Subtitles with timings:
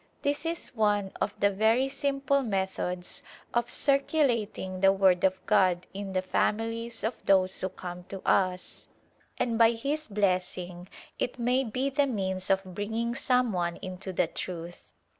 [0.23, 3.21] This is one of the very simple methods
[3.53, 8.87] of circulating the Word of God in the families of those who come to us,
[9.37, 14.91] and by His blessing it may be the means of bringing someone into the truth.